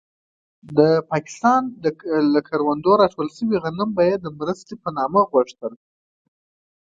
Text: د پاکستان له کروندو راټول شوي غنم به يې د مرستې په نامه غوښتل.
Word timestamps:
د 0.77 0.79
پاکستان 1.11 1.61
له 2.33 2.41
کروندو 2.49 2.91
راټول 3.01 3.27
شوي 3.37 3.57
غنم 3.63 3.89
به 3.95 4.03
يې 4.09 4.15
د 4.19 4.25
مرستې 4.39 4.73
په 4.83 4.89
نامه 4.97 5.21
غوښتل. 5.31 5.73